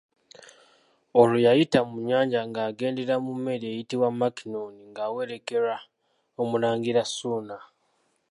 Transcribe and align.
Olwo 1.19 1.37
yayita 1.45 1.79
mu 1.89 1.95
nnyanja 2.01 2.39
ng'agendera 2.49 3.15
mu 3.25 3.33
meeri 3.43 3.65
eyitibwa 3.69 4.09
Mackinnon 4.19 4.73
ng'awerekerwa 4.89 5.77
Omulangira 6.41 7.03
Ssuuna. 7.09 7.57